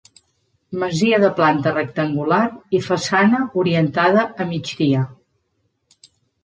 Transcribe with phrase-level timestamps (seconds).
[0.83, 2.41] Masia de planta rectangular
[2.79, 5.07] i la façana orientada a migdia.